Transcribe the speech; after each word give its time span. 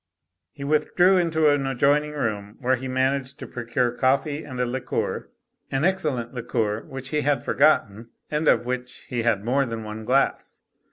He 0.51 0.63
withdrew 0.63 1.19
into 1.19 1.47
an 1.49 1.67
adjoining 1.67 2.13
room 2.13 2.57
where 2.59 2.75
he 2.75 2.87
managed 2.87 3.37
to 3.37 3.45
procure 3.45 3.91
coffee 3.91 4.43
and 4.43 4.59
a 4.59 4.65
liqueur; 4.65 5.29
an 5.69 5.85
excel 5.85 6.13
lent 6.13 6.33
liqueur 6.33 6.81
which 6.85 7.09
he 7.09 7.21
had 7.21 7.43
forgotten 7.43 8.09
and 8.31 8.47
of 8.47 8.65
which 8.65 9.05
he 9.09 9.21
had 9.21 9.45
more 9.45 9.63
than 9.63 9.83
one 9.83 10.03
glass. 10.03 10.61